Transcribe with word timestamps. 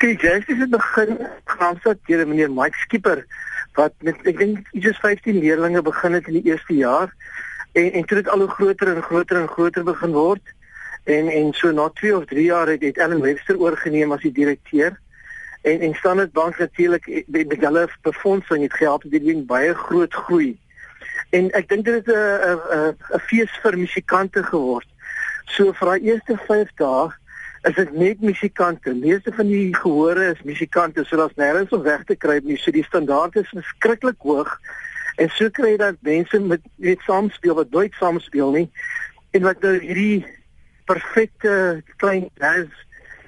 Kyk, 0.00 0.22
jazz 0.22 0.46
het 0.48 0.70
begin 0.72 1.18
Graamsstad 1.44 1.98
deur 2.08 2.22
meneer 2.28 2.48
Mike 2.48 2.78
Skipper 2.80 3.18
wat 3.76 3.92
met 4.06 4.16
ek 4.30 4.38
dink 4.40 4.70
iets 4.72 4.96
15 5.02 5.36
leerders 5.42 5.82
begin 5.84 6.16
het 6.16 6.30
in 6.30 6.38
die 6.38 6.48
eerste 6.48 6.74
jaar 6.74 7.12
en 7.76 7.90
en 7.92 8.06
toe 8.08 8.16
het 8.16 8.30
al 8.32 8.46
hoe 8.46 8.54
groter 8.54 8.94
en 8.94 9.02
groter 9.02 9.40
en 9.42 9.50
groter 9.52 9.84
begin 9.84 10.16
word 10.16 10.54
en 11.04 11.28
en 11.28 11.52
so 11.52 11.72
na 11.76 11.90
2 12.00 12.16
of 12.16 12.24
3 12.32 12.46
jaar 12.46 12.72
het, 12.72 12.80
het 12.82 12.96
Ellen 12.96 13.20
Webster 13.20 13.60
oorgeneem 13.60 14.16
as 14.16 14.24
die 14.24 14.32
direkteur 14.32 14.96
en 15.68 15.84
en 15.84 15.94
Standard 16.00 16.32
Bank 16.32 16.58
natuurlik 16.58 17.04
met 17.28 17.60
hulle 17.60 17.86
befondsing 18.08 18.62
het 18.62 18.80
gehelp 18.80 19.04
dit 19.04 19.24
ding 19.24 19.46
baie 19.46 19.74
groot 19.74 20.14
groei. 20.14 20.56
En 21.30 21.52
ek 21.52 21.68
dink 21.68 21.84
dit 21.84 22.08
is 22.08 22.14
'n 22.14 22.56
'n 22.80 22.96
'n 22.96 23.24
fees 23.28 23.52
vir 23.62 23.78
musikante 23.78 24.42
geword. 24.42 24.88
So 25.44 25.72
vir 25.72 25.88
daai 25.88 26.00
eerste 26.00 26.40
5 26.48 26.72
dae 26.80 27.19
is 27.62 27.74
dit 27.74 27.92
net 27.92 28.20
musikante. 28.20 28.94
Meeste 28.94 29.32
van 29.36 29.46
die 29.46 29.74
gehore 29.76 30.30
is 30.32 30.42
musikante, 30.48 31.04
so 31.04 31.16
daar's 31.16 31.36
nêrens 31.36 31.72
om 31.76 31.82
weg 31.84 32.04
te 32.08 32.16
kry 32.16 32.40
nie. 32.44 32.56
So 32.56 32.72
die 32.72 32.84
standaard 32.84 33.36
is 33.36 33.52
verskriklik 33.52 34.20
hoog. 34.24 34.54
En 35.20 35.28
so 35.36 35.50
kry 35.52 35.74
jy 35.74 35.80
dat 35.82 36.00
mense 36.06 36.40
met 36.40 36.64
net 36.80 37.02
saam 37.04 37.28
speel 37.30 37.58
wat 37.58 37.70
nooit 37.70 37.96
saam 38.00 38.20
speel 38.20 38.54
nie 38.56 38.68
en 39.36 39.44
wat 39.44 39.60
nou 39.62 39.74
hierdie 39.78 40.24
perfekte 40.88 41.82
klein 42.02 42.30
jazz 42.40 42.70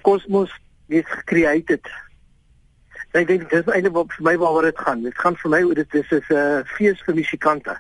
kosmos 0.03 0.51
het 0.91 1.07
gecreate 1.07 1.77
het. 1.77 1.93
Ek 3.13 3.29
dink 3.29 3.45
dis 3.53 3.69
eintlik 3.69 3.95
wat 3.95 4.15
vir 4.17 4.27
my 4.31 4.35
waaroor 4.41 4.71
dit 4.71 4.81
gaan. 4.81 5.05
Dit 5.05 5.19
gaan 5.21 5.37
vir 5.43 5.53
my 5.53 5.61
oor 5.69 5.79
dit 5.79 5.95
is 6.01 6.11
'n 6.11 6.25
uh, 6.35 6.65
fees 6.65 7.03
vir 7.05 7.15
musikante. 7.15 7.77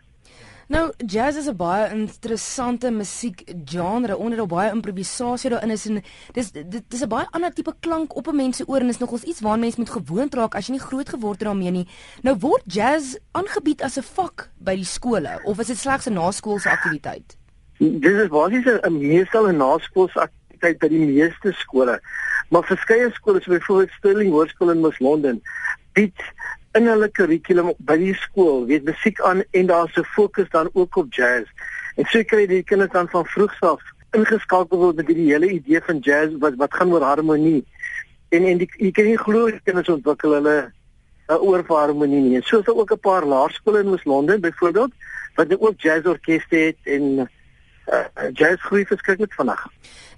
Nou, 0.72 0.92
jazz 1.06 1.36
is 1.36 1.48
'n 1.48 1.56
baie 1.56 1.90
interessante 1.90 2.90
musiekgenre 2.90 4.16
onder 4.16 4.38
daar 4.38 4.46
baie 4.46 4.70
improvisasie 4.70 5.50
daarin 5.50 5.70
is 5.70 5.86
en 5.86 6.02
dis 6.32 6.50
dit 6.52 6.84
is 6.88 7.02
'n 7.02 7.08
baie 7.08 7.26
ander 7.30 7.52
tipe 7.52 7.74
klank 7.80 8.16
op 8.16 8.26
'n 8.26 8.36
mens 8.36 8.56
se 8.56 8.64
oor 8.66 8.80
en 8.80 8.88
is 8.88 8.98
nogals 8.98 9.22
iets 9.22 9.40
waaraan 9.40 9.60
mens 9.60 9.76
moet 9.76 9.90
gewoond 9.90 10.34
raak 10.34 10.54
as 10.54 10.66
jy 10.66 10.72
nie 10.72 10.80
groot 10.80 11.08
geword 11.08 11.38
het 11.38 11.48
daarmee 11.48 11.70
nie. 11.70 11.88
Nou 12.22 12.36
word 12.38 12.62
jazz 12.64 13.16
aangebied 13.30 13.82
as 13.82 13.96
'n 13.96 14.02
vak 14.02 14.50
by 14.58 14.74
die 14.74 14.84
skole 14.84 15.40
of 15.44 15.58
is 15.58 15.66
dit 15.66 15.78
slegs 15.78 16.06
'n 16.06 16.12
naskoolse 16.12 16.70
aktiwiteit? 16.70 17.36
Dit 17.78 18.04
is 18.04 18.28
basies 18.28 18.64
'n 18.64 18.98
meestal 18.98 19.48
'n 19.48 19.56
naskoolse 19.56 20.20
aktiwiteit 20.20 20.78
by 20.78 20.88
die 20.88 21.06
meeste 21.06 21.52
skole. 21.52 22.00
Maar 22.48 22.64
verskeie 22.64 23.10
skole, 23.12 23.40
so 23.42 23.50
byvoorbeeld 23.50 23.90
Stirling 23.90 24.30
Hoërskool 24.30 24.70
in 24.70 24.82
Wes 24.82 24.98
London, 24.98 25.42
bied 25.92 26.20
in 26.78 26.86
hulle 26.88 27.08
kurrikulum 27.08 27.72
by 27.78 27.96
die 28.00 28.14
skool 28.16 28.66
weet 28.68 28.84
musiek 28.88 29.20
aan 29.28 29.42
en 29.50 29.66
daar's 29.66 29.96
'n 29.96 30.04
fokus 30.16 30.48
dan 30.50 30.70
ook 30.72 30.96
op 30.96 31.14
jazz. 31.14 31.48
En 31.96 32.04
so 32.04 32.22
kry 32.24 32.46
die 32.46 32.62
kinders 32.62 32.92
dan 32.92 33.08
van 33.08 33.26
vroegs 33.26 33.60
af 33.60 33.80
ingeskakel 34.12 34.78
word 34.78 34.96
met 34.96 35.06
hierdie 35.06 35.32
hele 35.32 35.50
idee 35.50 35.80
van 35.80 35.98
jazz 35.98 36.32
wat 36.38 36.54
wat 36.56 36.74
gaan 36.74 36.92
oor 36.92 37.02
harmonie. 37.02 37.64
En 38.28 38.44
en 38.44 38.58
die, 38.58 38.68
jy 38.76 38.90
kan 38.90 39.04
nie 39.04 39.18
glo 39.18 39.50
kinders 39.64 39.88
ontwikkel 39.88 40.32
hulle 40.32 40.72
'n 41.28 41.40
oor 41.40 41.64
vir 41.64 41.76
harmonie 41.76 42.20
nie. 42.20 42.36
En 42.36 42.42
so 42.42 42.58
is 42.58 42.64
daar 42.64 42.74
ook 42.74 42.92
'n 42.92 42.98
paar 42.98 43.24
laerskole 43.24 43.80
in 43.80 43.90
Wes-London 43.90 44.40
byvoorbeeld 44.40 44.92
wat 45.36 45.48
nou 45.48 45.60
ook 45.60 45.80
jazzorkeste 45.80 46.56
het 46.56 46.78
en 46.84 47.28
uh, 47.88 48.30
jazz 48.32 48.60
groei 48.62 48.84
verskriklik 48.86 49.32
vinnig. 49.36 49.66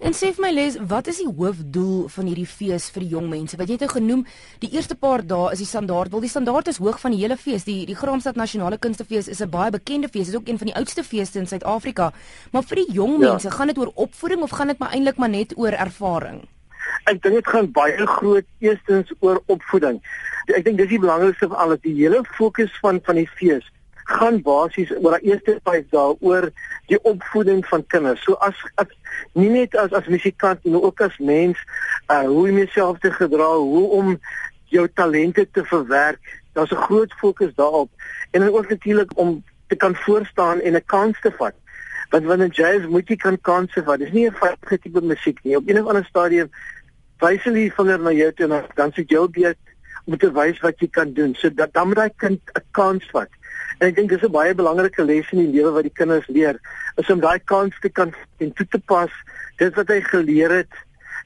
En 0.05 0.13
sê 0.13 0.33
vir 0.35 0.43
my 0.43 0.51
les, 0.53 0.77
wat 0.91 1.07
is 1.09 1.21
die 1.23 1.29
hoofdoel 1.29 2.09
van 2.13 2.27
hierdie 2.29 2.49
fees 2.51 2.91
vir 2.93 3.05
die 3.05 3.13
jong 3.15 3.29
mense? 3.31 3.57
Wat 3.57 3.71
jy 3.71 3.79
het 3.79 3.85
nou 3.87 3.93
genoem, 3.93 4.25
die 4.61 4.71
eerste 4.75 4.97
paar 4.99 5.23
dae 5.25 5.53
is 5.55 5.63
die 5.63 5.69
standaard. 5.69 6.13
Wel 6.13 6.27
die 6.27 6.33
standaard 6.33 6.69
is 6.69 6.81
hoog 6.83 6.99
van 7.01 7.15
die 7.15 7.23
hele 7.23 7.39
fees. 7.41 7.65
Die 7.69 7.85
die 7.89 7.97
Graamsstad 7.97 8.37
Nasionale 8.37 8.79
Kunstefees 8.79 9.29
is 9.29 9.41
'n 9.41 9.51
baie 9.51 9.71
bekende 9.71 10.09
fees. 10.09 10.27
Dit 10.27 10.35
is 10.35 10.41
ook 10.41 10.49
een 10.49 10.59
van 10.59 10.67
die 10.67 10.77
oudste 10.77 11.05
feeste 11.05 11.39
in 11.39 11.47
Suid-Afrika. 11.47 12.13
Maar 12.53 12.63
vir 12.63 12.77
die 12.77 12.93
jong 12.93 13.23
ja. 13.23 13.31
mense, 13.31 13.51
gaan 13.51 13.67
dit 13.67 13.79
oor 13.79 13.93
opvoeding 13.95 14.43
of 14.43 14.51
gaan 14.51 14.69
dit 14.69 14.79
maar 14.79 14.93
eintlik 14.93 15.17
maar 15.17 15.31
net 15.31 15.57
oor 15.57 15.73
ervaring? 15.73 16.43
Ek 17.05 17.23
dink 17.23 17.35
dit 17.35 17.47
gaan 17.47 17.71
baie 17.73 18.07
groot 18.07 18.45
eerstens 18.59 19.13
oor 19.21 19.43
opvoeding. 19.47 20.03
Ek 20.47 20.65
dink 20.65 20.79
dis 20.79 20.89
die 20.89 20.99
belangrikste 20.99 21.49
van 21.49 21.57
alles. 21.57 21.81
Die 21.81 21.95
hele 21.95 22.25
fokus 22.37 22.79
van 22.81 23.01
van 23.05 23.15
die 23.15 23.29
fees 23.29 23.65
gaan 24.05 24.43
basies 24.43 24.91
oor 25.01 25.19
die 25.19 25.31
eerste 25.33 25.59
5 25.65 25.89
dae 25.91 26.17
oor 26.21 26.51
die 26.91 27.01
opvoeding 27.03 27.65
van 27.67 27.87
kinders. 27.87 28.23
So 28.25 28.37
as 28.45 28.57
as 28.81 28.91
nie 29.33 29.49
net 29.49 29.77
as 29.77 29.93
as 29.93 30.09
musikant 30.13 30.65
maar 30.65 30.89
ook 30.91 31.01
as 31.01 31.19
mens, 31.19 31.59
uh 32.13 32.25
hoe 32.29 32.49
om 32.49 32.59
jouself 32.59 32.99
te 32.99 33.13
gedra, 33.13 33.51
hoe 33.57 33.89
om 33.99 34.19
jou 34.75 34.89
talente 34.95 35.47
te 35.51 35.65
verwerk. 35.65 36.21
Daar's 36.53 36.71
'n 36.71 36.87
groot 36.87 37.13
fokus 37.13 37.55
daarop 37.55 37.91
en 38.31 38.41
dan 38.41 38.55
ook 38.55 38.69
natuurlik 38.69 39.19
om 39.19 39.45
te 39.67 39.77
kan 39.77 39.95
voorstaan 39.97 40.61
en 40.61 40.75
'n 40.75 40.85
kans 40.87 41.21
te 41.21 41.33
vat. 41.39 41.55
Want 42.11 42.25
wanneer 42.25 42.51
jazz 42.51 42.87
moet 42.87 43.09
jy 43.09 43.17
kan 43.17 43.41
kanse 43.41 43.83
vat. 43.83 43.99
Dis 43.99 44.13
nie 44.13 44.27
'n 44.27 44.35
veilige 44.35 44.79
tipe 44.79 45.01
musiek 45.01 45.39
nie. 45.43 45.57
Op 45.57 45.69
een 45.69 45.81
of 45.81 45.89
ander 45.89 46.05
stadium 46.05 46.51
wys 47.19 47.43
hulle 47.43 47.71
vinger 47.71 48.01
na 48.01 48.13
jou 48.13 48.33
toe 48.33 48.47
en 48.53 48.65
dan 48.75 48.93
sê 48.93 49.05
jy 49.07 49.29
jy 49.33 49.55
moet 50.05 50.23
wys 50.23 50.61
wat 50.61 50.81
jy 50.81 50.89
kan 50.89 51.13
doen. 51.13 51.35
So 51.35 51.49
dat 51.55 51.73
dan 51.73 51.87
moet 51.87 51.97
daai 51.97 52.13
kind 52.17 52.41
'n 52.55 52.63
kans 52.71 53.05
vat. 53.11 53.29
En 53.79 53.89
ek 53.89 53.97
dink 53.97 54.09
dis 54.09 54.23
'n 54.23 54.33
baie 54.33 54.55
belangrike 54.55 55.05
les 55.05 55.31
in 55.33 55.39
die 55.45 55.53
lewe 55.59 55.73
wat 55.77 55.83
die 55.83 55.99
kinders 56.01 56.27
leer, 56.29 56.59
is 56.97 57.11
om 57.11 57.21
daai 57.21 57.39
kans 57.45 57.75
te 57.81 57.89
kan 57.89 58.15
en 58.39 58.53
toe 58.53 58.67
te 58.71 58.79
pas 58.79 59.11
dit 59.59 59.75
wat 59.75 59.89
hy 59.89 60.01
geleer 60.01 60.51
het 60.51 60.75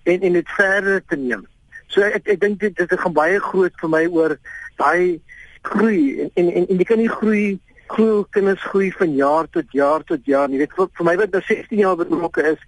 en 0.05 0.21
en 0.21 0.33
dit 0.33 0.49
verder 0.57 1.03
te 1.09 1.17
neem. 1.17 1.47
So 1.89 2.03
ek 2.03 2.29
ek 2.29 2.41
dink 2.41 2.61
dit 2.61 2.77
dit 2.77 3.01
gaan 3.01 3.13
baie 3.13 3.41
groot 3.41 3.73
vir 3.81 3.89
my 3.89 4.05
oor 4.07 4.39
daai 4.77 5.21
groei 5.63 6.21
en 6.21 6.31
en 6.35 6.53
en, 6.53 6.69
en 6.69 6.79
jy 6.79 6.85
kan 6.85 6.99
nie 6.99 7.09
groei 7.09 7.59
groei 7.89 8.25
kinders 8.31 8.63
groei 8.71 8.93
van 8.93 9.15
jaar 9.17 9.49
tot 9.49 9.73
jaar 9.73 10.05
tot 10.05 10.25
jaar. 10.25 10.49
Jy 10.49 10.59
weet 10.59 10.77
vir, 10.77 10.89
vir 10.93 11.05
my 11.05 11.17
wat 11.17 11.33
nou 11.33 11.43
16 11.43 11.79
jaar 11.79 11.97
betrokke 11.97 12.45
is 12.53 12.61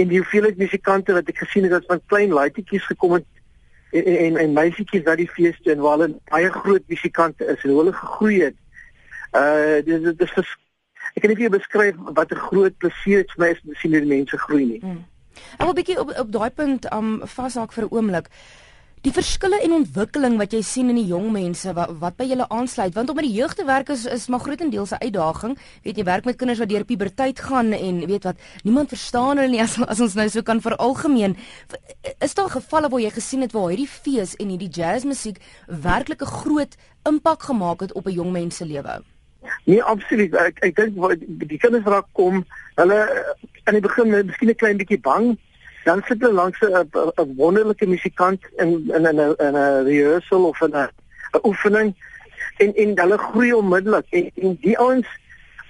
en 0.00 0.08
die 0.08 0.18
hoeveelheid 0.18 0.58
musikante 0.58 1.14
wat 1.14 1.28
ek 1.28 1.44
gesien 1.44 1.68
het 1.68 1.76
wat 1.76 1.88
van 1.88 2.02
klein 2.12 2.32
laaitjies 2.34 2.86
gekom 2.90 3.18
het 3.18 3.28
en 3.94 4.16
en, 4.26 4.36
en 4.42 4.56
meisietjies 4.56 5.04
wat 5.06 5.20
die 5.20 5.30
feeste 5.30 5.70
en 5.70 5.82
waar 5.84 5.98
hulle 5.98 6.16
baie 6.32 6.50
groot 6.50 6.88
musikante 6.90 7.46
is 7.46 7.62
en 7.62 7.70
hoe 7.70 7.80
hulle 7.82 7.96
gegroei 8.00 8.40
het 8.42 8.56
Uh 9.34 9.82
dis 9.82 10.14
dis 10.16 10.34
vers, 10.36 10.50
ek 11.14 11.22
kan 11.22 11.30
nie 11.32 11.36
vir 11.38 11.48
jou 11.48 11.56
beskryf 11.58 11.96
wat 12.18 12.32
'n 12.32 12.44
groot 12.48 12.76
plesier 12.78 13.22
dit 13.22 13.30
vir 13.34 13.44
my 13.44 13.48
is 13.50 13.62
om 13.64 13.72
te 13.72 13.78
sien 13.80 13.92
hoe 13.92 14.00
die 14.00 14.14
mense 14.16 14.38
groei 14.38 14.64
nie. 14.64 14.80
Hmm. 14.80 15.04
Ek 15.58 15.66
wil 15.66 15.74
'n 15.74 15.80
bietjie 15.80 16.00
op 16.00 16.10
op 16.18 16.30
daai 16.32 16.50
punt 16.50 16.92
um 16.92 17.20
vashaak 17.26 17.72
vir 17.72 17.84
'n 17.84 17.94
oomblik. 17.94 18.28
Die 19.04 19.12
verskille 19.12 19.58
en 19.60 19.72
ontwikkeling 19.76 20.38
wat 20.40 20.54
jy 20.56 20.62
sien 20.64 20.88
in 20.88 20.96
die 20.96 21.10
jong 21.10 21.26
mense 21.32 21.72
wat 21.76 21.90
wat 22.00 22.14
by 22.16 22.24
julle 22.24 22.46
aansluit 22.48 22.94
want 22.94 23.10
om 23.12 23.18
met 23.18 23.26
die 23.26 23.36
jeug 23.36 23.52
te 23.54 23.66
werk 23.68 23.90
is 23.92 24.06
is 24.06 24.28
maar 24.32 24.40
grootendeels 24.40 24.92
'n 24.92 25.02
uitdaging. 25.04 25.58
Weet 25.82 25.96
jy 25.96 26.04
werk 26.04 26.24
met 26.24 26.36
kinders 26.36 26.58
wat 26.58 26.68
deur 26.68 26.84
puberteit 26.84 27.40
gaan 27.40 27.72
en 27.72 28.06
weet 28.06 28.24
wat 28.24 28.36
niemand 28.62 28.88
verstaan 28.88 29.36
hulle 29.36 29.50
nie 29.50 29.60
as 29.60 29.76
as 29.82 30.00
ons 30.00 30.14
nou 30.14 30.28
so 30.28 30.42
kan 30.42 30.60
veralgemeen. 30.60 31.36
Is 32.20 32.34
daar 32.34 32.50
gevalle 32.50 32.88
waar 32.88 33.00
jy 33.00 33.10
gesien 33.10 33.40
het 33.40 33.52
waar 33.52 33.68
hierdie 33.68 33.88
fees 33.88 34.36
en 34.36 34.48
hierdie 34.48 34.72
jazzmusiek 34.72 35.38
werklik 35.66 36.22
'n 36.22 36.36
groot 36.40 36.76
impak 37.02 37.42
gemaak 37.42 37.80
het 37.80 37.92
op 37.92 38.06
'n 38.06 38.12
jong 38.12 38.32
mens 38.32 38.56
se 38.56 38.64
lewe? 38.64 39.02
Nee, 39.64 39.82
absoluut. 39.82 40.34
Ek 40.34 40.58
ek 40.66 40.76
dink 40.76 40.96
die 41.48 41.58
kinders 41.58 41.86
raak 41.88 42.08
kom, 42.12 42.42
hulle 42.76 43.00
aan 43.64 43.78
die 43.78 43.84
begin 43.84 44.12
miskien 44.12 44.50
'n 44.52 44.60
klein 44.60 44.76
bietjie 44.76 45.00
bang. 45.00 45.38
Dan 45.84 46.02
sit 46.08 46.20
hulle 46.20 46.36
langs 46.36 46.60
'n 46.60 47.36
wonderlike 47.36 47.86
musikant 47.86 48.42
in 48.58 48.90
in 48.92 49.08
'n 49.08 49.18
in 49.18 49.56
'n 49.56 49.84
rehearsal 49.88 50.44
of 50.44 50.60
'n 50.62 50.76
'n 50.76 50.90
oefening 51.44 51.94
en 52.58 52.74
en 52.74 52.98
hulle 52.98 53.18
groei 53.18 53.52
onmiddellik 53.52 54.06
en, 54.10 54.30
en 54.34 54.56
die 54.60 54.78
ouens 54.78 55.08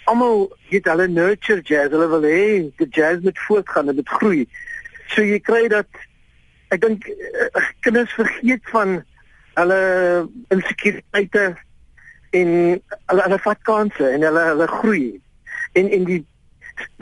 almal 0.05 0.56
het 0.69 0.84
hulle 0.84 1.09
nurture 1.09 1.62
jazz. 1.62 1.91
Hulle 1.91 2.09
wil 2.09 2.22
hê 2.22 2.72
die 2.76 2.88
jazz 2.91 3.22
moet 3.22 3.38
voortgaan 3.38 3.94
dit 3.94 4.09
groei. 4.09 4.49
So 5.15 5.22
jy 5.22 5.41
kry 5.41 5.69
dat 5.69 5.88
ek 6.75 6.81
dink 6.81 7.06
uh, 7.09 7.62
kinders 7.81 8.12
vergeet 8.12 8.65
van 8.72 9.05
hulle 9.55 9.81
insekuriteite 10.49 11.55
en 12.41 12.55
hulle 13.11 13.27
hulle 13.27 13.41
vat 13.47 13.61
kansse 13.71 14.06
en 14.11 14.27
hulle 14.28 14.45
hulle 14.50 14.69
groei 14.78 15.09
en 15.81 15.91
en 15.99 16.06
die 16.11 16.22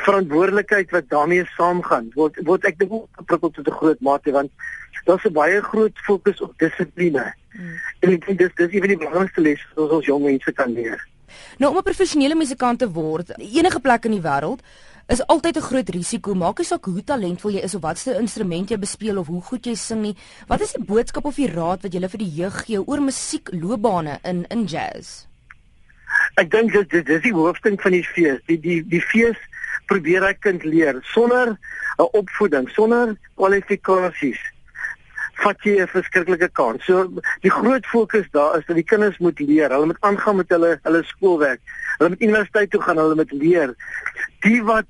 verantwoordelikheid 0.05 0.91
wat 0.97 1.09
daarmee 1.09 1.45
saamgaan 1.57 2.11
word 2.19 2.39
word 2.49 2.65
ek 2.69 2.79
dink 2.81 2.93
geprikkel 3.21 3.53
tot 3.57 3.69
'n 3.69 3.79
groot 3.81 4.01
mate 4.01 4.35
want 4.39 4.51
daar's 5.07 5.25
'n 5.25 5.33
baie 5.33 5.61
groot 5.61 5.99
fokus 5.99 6.41
op 6.41 6.59
dissipline. 6.59 7.35
Hmm. 7.53 7.77
En 8.01 8.13
ek 8.13 8.27
dink 8.27 8.39
dis 8.39 8.55
dis 8.55 8.73
een 8.73 8.85
van 8.85 8.89
die 8.89 9.03
belangrikste 9.05 9.41
lesse 9.41 9.67
wat 9.75 9.91
ons 9.91 10.07
jong 10.07 10.25
mense 10.25 10.53
kan 10.53 10.73
leer. 10.73 11.01
Nou 11.59 11.71
om 11.71 11.79
'n 11.79 11.83
professionele 11.83 12.35
musikant 12.35 12.79
te 12.79 12.91
word, 12.91 13.31
enige 13.39 13.81
plek 13.81 14.05
in 14.05 14.13
die 14.13 14.23
wêreld 14.23 14.61
is 15.09 15.27
altyd 15.27 15.57
'n 15.57 15.69
groot 15.69 15.89
risiko. 15.89 16.35
Maak 16.35 16.59
nie 16.59 16.67
saak 16.67 16.85
hoe 16.85 17.05
talentvol 17.05 17.53
jy 17.53 17.63
is 17.63 17.75
of 17.75 17.83
watse 17.83 18.19
instrument 18.19 18.71
jy 18.71 18.79
bespeel 18.79 19.19
of 19.19 19.27
hoe 19.27 19.43
goed 19.43 19.67
jy 19.67 19.75
sing 19.75 20.03
nie. 20.03 20.17
Wat 20.47 20.61
is 20.61 20.73
die 20.73 20.85
boodskap 20.85 21.25
of 21.25 21.35
die 21.35 21.51
raad 21.51 21.83
wat 21.83 21.93
jy 21.93 22.09
vir 22.09 22.19
die 22.19 22.35
jeug 22.35 22.65
gee 22.65 22.87
oor 22.87 23.01
musiekloopbane 23.01 24.19
in 24.23 24.47
in 24.49 24.65
jazz? 24.65 25.27
Ek 26.37 26.51
dink 26.51 26.73
dit 26.73 27.07
dis 27.07 27.23
die 27.23 27.33
hoofding 27.33 27.81
van 27.81 27.93
die 27.93 28.05
fees. 28.05 28.41
Die 28.47 28.61
die 28.61 28.83
die 28.89 29.01
fees 29.01 29.37
probeer 29.87 30.25
hy 30.25 30.35
kind 30.35 30.65
leer 30.65 31.01
sonder 31.03 31.59
'n 31.99 32.09
opvoeding, 32.13 32.69
sonder 32.69 33.17
kwalifikasies. 33.35 34.52
Vat 35.43 35.65
jy 35.67 35.81
'n 35.81 35.89
verskriklike 35.91 36.49
kans. 36.53 36.85
So 36.85 37.09
die 37.43 37.51
groot 37.51 37.87
fokus 37.87 38.27
daar 38.31 38.59
is 38.59 38.67
dat 38.67 38.77
die 38.77 38.85
kinders 38.87 39.19
moet 39.19 39.39
leer. 39.41 39.71
Hulle 39.71 39.87
moet 39.87 40.01
aangaan 40.01 40.37
met 40.37 40.49
hulle 40.49 40.79
hulle 40.83 41.03
skoolwerk. 41.05 41.61
Hulle 41.99 42.09
moet 42.09 42.23
universiteit 42.23 42.71
toe 42.71 42.83
gaan, 42.83 42.97
hulle 42.97 43.15
moet 43.15 43.33
leer. 43.33 43.75
Die 44.41 44.63
wat 44.63 44.87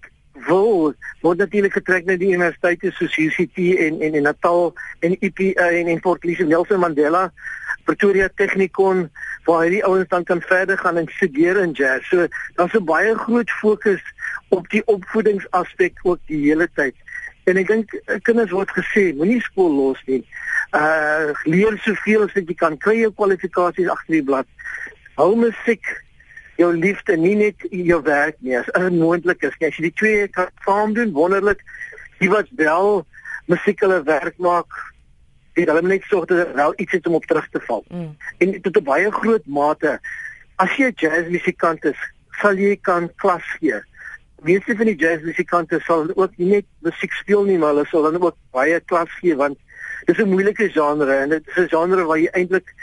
wil 0.48 0.94
word 1.20 1.38
natuurlik 1.38 1.72
getrek 1.72 2.06
na 2.06 2.16
die 2.16 2.32
universiteite 2.32 2.90
soos 2.96 3.16
UCT 3.16 3.58
en 3.78 4.00
en 4.00 4.14
in 4.14 4.22
Natal 4.22 4.72
en 5.00 5.16
IP 5.20 5.40
en 5.54 5.88
in 5.88 6.00
Port 6.00 6.24
Elizabeth 6.24 6.48
Nelson 6.48 6.80
Mandela 6.80 7.30
Pretoria 7.84 8.28
Technikon 8.34 9.08
waar 9.46 9.64
hierdie 9.66 9.84
ouens 9.84 10.08
dan 10.08 10.24
kan 10.24 10.40
verder 10.40 10.78
gaan 10.78 10.96
en 10.96 11.08
studeer 11.10 11.58
in 11.62 11.72
jazz. 11.72 12.08
So 12.08 12.26
daar's 12.56 12.74
'n 12.74 12.84
baie 12.84 13.14
groot 13.18 13.50
fokus 13.50 14.02
op 14.48 14.68
die 14.70 14.82
opvoedingsaspek 14.86 15.98
ook 16.02 16.18
die 16.26 16.42
hele 16.48 16.68
tyd. 16.74 16.94
En 17.44 17.58
ek 17.58 17.68
dink 17.68 17.94
eh, 18.06 18.20
kinders 18.22 18.52
word 18.54 18.70
gesê 18.76 19.10
moenie 19.16 19.40
skool 19.42 19.72
los 19.74 20.00
nie. 20.06 20.22
Uh 20.76 21.32
leer 21.44 21.76
soveel 21.84 22.26
as 22.28 22.34
wat 22.36 22.48
jy 22.48 22.56
kan. 22.58 22.78
Kry 22.78 23.00
jou 23.00 23.12
kwalifikasies 23.18 23.90
agter 23.92 24.18
die 24.18 24.26
blad. 24.26 24.48
Hou 25.18 25.34
musiek 25.36 25.82
jou 26.60 26.70
liefde 26.76 27.16
nie 27.16 27.34
net 27.36 27.66
jou 27.70 27.98
werk 28.06 28.38
nie 28.40 28.56
as 28.58 28.70
onmoontlik 28.78 29.42
is. 29.48 29.58
As 29.58 29.76
jy 29.78 29.90
die 29.90 29.96
twee 29.98 30.28
kan 30.28 30.52
saam 30.66 30.94
doen, 30.94 31.12
wonderlik. 31.16 31.64
Jy 32.22 32.30
wat 32.32 32.50
wel 32.60 33.02
musiek 33.50 33.80
hulle 33.82 34.02
werk 34.06 34.38
maak, 34.38 34.70
dit 35.58 35.68
hulle 35.68 35.82
net 35.84 36.04
sorg 36.08 36.28
dat 36.30 36.44
daar 36.44 36.54
wel 36.56 36.74
iets 36.84 36.94
het 36.96 37.06
om 37.10 37.18
op 37.18 37.26
terug 37.26 37.48
te 37.50 37.60
val. 37.66 37.84
Mm. 37.88 38.12
En 38.38 38.60
tot 38.62 38.76
'n 38.76 38.84
baie 38.84 39.10
groot 39.10 39.46
mate 39.46 39.98
as 40.56 40.76
jy 40.76 40.86
'n 40.88 40.94
jazzmusikant 40.96 41.84
is, 41.84 41.98
sal 42.40 42.56
jy 42.56 42.76
kan 42.76 43.10
klas 43.16 43.44
gee. 43.60 43.80
Meeste 44.42 44.74
van 44.76 44.88
die 44.90 44.96
jazzmusikante 44.98 45.78
sal 45.86 46.08
ook 46.14 46.32
nie 46.36 46.48
net 46.48 46.66
musiek 46.82 47.12
speel 47.12 47.44
nie, 47.46 47.58
maar 47.58 47.74
hulle 47.74 47.86
sal 47.86 48.08
dan 48.08 48.18
ook 48.22 48.36
baie 48.50 48.80
klas 48.90 49.10
gee 49.20 49.36
want 49.38 49.58
dis 50.06 50.18
'n 50.18 50.28
moeilike 50.28 50.68
genre 50.74 51.14
en 51.14 51.28
dit 51.28 51.48
is 51.48 51.56
'n 51.56 51.68
genre 51.68 52.04
waar 52.04 52.18
jy 52.18 52.30
eintlik 52.32 52.74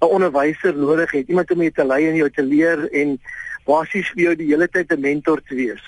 'n 0.00 0.08
onderwyser 0.08 0.74
nodig 0.76 1.10
het, 1.10 1.28
iemand 1.28 1.50
om 1.50 1.60
jou 1.60 1.70
te 1.70 1.84
lei 1.84 2.08
en 2.08 2.16
jou 2.16 2.30
te 2.30 2.42
leer 2.42 2.88
en 2.92 3.20
basies 3.66 4.08
vir 4.14 4.22
jou 4.22 4.34
die 4.36 4.46
hele 4.46 4.68
tyd 4.68 4.92
'n 4.92 5.00
mentor 5.00 5.42
te 5.48 5.54
wees. 5.54 5.82